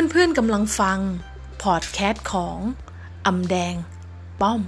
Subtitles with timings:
[0.00, 0.98] เพื่อนๆกำลังฟัง
[1.62, 2.56] พอดแคสต์ของ
[3.26, 3.74] อำแดง
[4.40, 4.64] ป้อม ส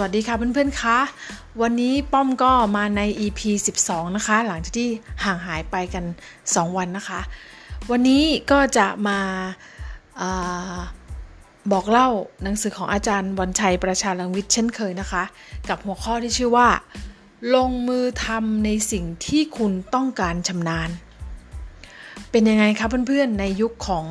[0.00, 0.98] วัสดีค่ะเพื่อนๆคะ
[1.62, 3.40] วันนี้ป้อมก็มาใน EP
[3.80, 4.88] 12 นะคะ หลังจากที่
[5.24, 6.04] ห่างหายไปกัน
[6.40, 7.20] 2 วันนะคะ
[7.90, 9.18] วันนี้ก็จะมา
[10.22, 10.78] อา
[11.72, 12.08] บอกเล่า
[12.42, 15.22] หนังสือของอาจารย์วันชัยประชาลังวิทย์เช่นเคยนะคะ
[15.68, 16.68] กับหัวข้อที่ชื่อว่า
[17.54, 20.90] ลงมือทำในสิ่งที่คุณต้องการชำนาญ
[22.30, 24.06] เป็นยังไงคะเพื่อนๆในยุคของ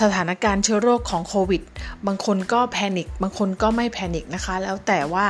[0.00, 1.62] สถานการณ์เชื้อโรคของโควิด
[2.06, 5.26] บางคนก็แพนิคบางคนก็ไม่แพนิคนะคะ แล้วแต่ว่า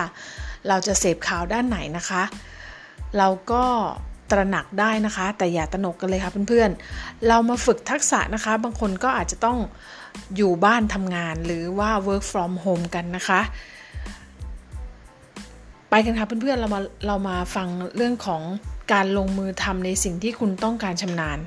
[0.68, 2.22] เราจะเสพข่าวด้านไหนนะคะ
[3.18, 3.64] เราก็
[4.30, 9.58] ตระหนักได้นะคะ แต่อย่าตระหนกกันเลยค่ะเพื่อนๆ เรามาฝึกทักษะนะคะ บางคนก็อาจจะต้อง
[10.36, 13.40] อยู่บ้านทำงานหรือว่า work from home กันนะคะ
[15.90, 18.42] ไปกันค่ะเพื่อนๆ เรามาเรามาฟังเรื่องของ
[18.92, 21.38] การลงมือทำในสิ่งที่คุณต้องการชำนาญ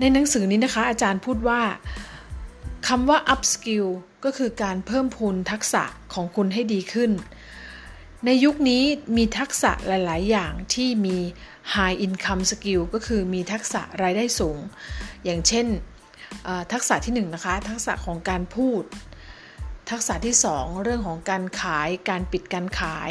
[0.00, 1.60] ในหนังสือนี้นะคะ อาจารย์พูดว่า
[2.88, 3.88] คำว่า up skill
[4.24, 5.82] ก็คือการเพิ่มพูนทักษะ
[6.14, 7.10] ของคุณให้ดีขึ้น
[8.26, 8.84] ในยุคนี้
[9.16, 11.18] มีทักษะหลาย ๆ อย่างที่มี
[11.74, 14.58] high income skill ก็คือมีทักษะรายได้สูง
[15.24, 15.66] อย่างเช่น
[16.72, 18.82] ทักษะที่1นนะคะทักษะของการพูด
[19.90, 23.10] ทักษะที่ 2 เรื่องของการขายการปิดการขาย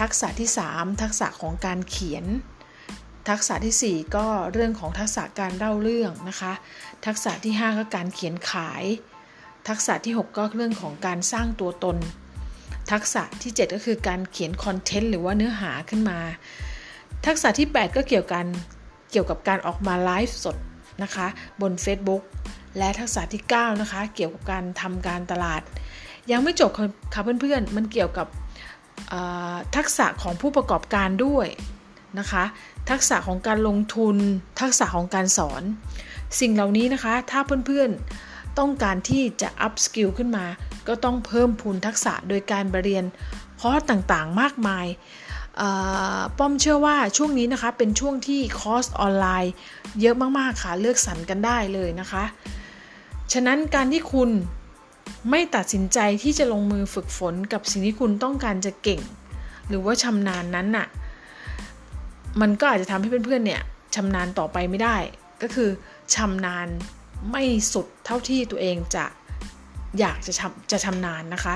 [0.00, 2.24] ทักษะที่ 3 ทักษะของการเขียน
[3.28, 6.52] ทักษะที่ 4 ก็เรื่องของทักษะการเล่าเรื่องนะคะ
[7.06, 8.84] ทักษะที่ 5 ก็การเขียนขาย
[9.68, 11.96] ทักษะที่ 6 ก็เรื่องของการสร้างตัวตน
[12.90, 16.18] ทักษะที่ 7 ก็คือการเขียนคอนเทนต์หรือว่าเนื้อหาขึ้นมา
[17.26, 18.46] ทักษะที่ 8 ก็เกี่ยวกัน
[19.10, 20.56] เกี่ยวกับการออกมาไลฟ์สด
[21.02, 21.26] นะคะ
[21.60, 22.22] บน Facebook
[22.78, 25.62] และทักษะที่ 9 นะคะ เกี่ยวกับการทำการตลาด
[26.30, 26.70] ยังไม่จบ
[27.14, 28.26] ค่ะเพื่อนๆ มันเกี่ยวกับ
[29.76, 31.46] ทักษะของผู้ประกอบการด้วย
[32.18, 32.44] นะคะ
[32.90, 34.16] ทักษะของการลงทุน
[34.60, 35.62] ทักษะของการสอน
[36.40, 40.46] สิ่งเหล่านี้นะคะ ถ้าเพื่อนๆ ต้องการที่จะ up skill ขึ้นมา
[40.88, 43.04] ก็ต้องเพิ่มพูนทักษะโดยการเรียน
[43.60, 44.86] คอร์สต่างๆมากมาย
[46.38, 49.52] ป้อมเชื่อว่าช่วงนี้นะคะเป็นช่วงที่คอร์สออนไลน์
[50.00, 52.24] เยอะมากๆค่ะเลือกสรรกันได้เลยนะคะ
[53.32, 54.30] ฉะนั้นการที่คุณ
[55.30, 59.00] ไม่ตัดสินใจที่จะลงมือฝึกฝนกับสิ่งที่คุณต้องการจะเก่ง
[59.68, 60.86] หรือว่าชำนาญนั้นน่ะ
[62.40, 63.62] มันก็อาจจะทำให้เพื่อนๆเนี่ย
[63.94, 64.96] ชำนาญต่อไปไม่ได้
[65.42, 65.70] ก็คือ
[66.14, 66.68] ชำนาญ
[67.30, 69.04] ไม่สุดเท่าที่ตัวเองจะ
[70.00, 70.32] อยากจะ
[70.70, 71.54] จะชำนาญนะคะ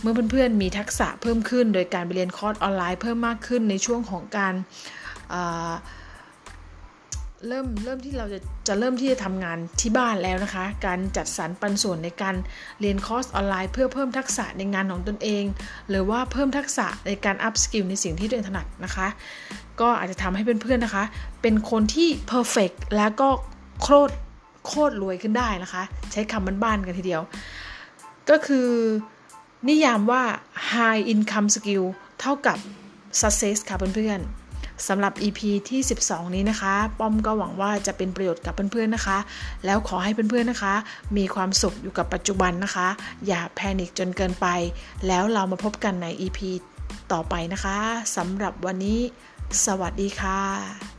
[0.00, 4.54] เมื่อเพื่อนๆมีทักษะเพิ่มขึ้น โดยการไปเรียนคอร์สออนไลน์เพิ่มมากขึ้นในช่วงของการ
[7.48, 8.38] เริ่มเริ่มที่เราจะ
[8.68, 12.34] จะเริ่มที่จะทำงานที่บ้านแล้วนะคะ การจัดสรรปันส่วนในการ
[12.80, 15.44] เรียนคอร์สออนไลน์ เพื่อเพิ่มทักษะในงานของตนเอง
[15.88, 19.08] หรือว่าเพิ่มทักษะในการ upskill ในสิ่งที่ตัวเองถนัดนะคะ
[19.80, 21.04] ก็อาจจะทำให้เพื่อนๆนะคะ
[21.42, 23.28] เป็นคนที่ perfect แล้วก็
[23.82, 24.12] โคตร
[24.66, 25.82] โคตรรวยขึ้นได้นะคะ
[26.12, 27.22] ใช้คำบ้านๆกันทีเดียว
[28.30, 28.68] ก็คือ
[29.68, 30.22] นิยามว่า
[30.72, 31.84] high income skill
[32.20, 32.58] เท่ากับ
[33.20, 39.18] success ค่ะเพื่อนๆสำหรับ EP ที่ 12 นี้นะคะ ป้อมก็หวังว่าจะเป็นประโยชน์กับเพื่อนๆนะคะ
[39.64, 40.74] แล้วขอให้เพื่อนๆนะคะ
[41.16, 42.88] มีความสุขอยู่กับปัจจุบันนะคะ
[43.26, 44.46] อย่าแพนิคจนเกินไป
[45.06, 46.38] แล้วเรามาพบกันใน EP
[47.12, 47.78] ต่อไปนะคะ
[48.16, 49.00] สำหรับวันนี้
[49.66, 50.93] สวัสดีค่ะ